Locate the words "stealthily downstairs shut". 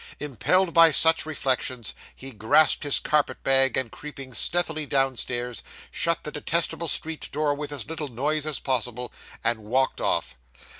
4.33-6.23